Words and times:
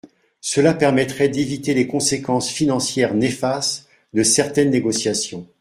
Cela 0.41 0.73
permettrait 0.73 1.29
d’éviter 1.29 1.75
les 1.75 1.85
conséquences 1.85 2.49
financières 2.49 3.13
néfastes 3.13 3.87
de 4.15 4.23
certaines 4.23 4.71
négociations. 4.71 5.47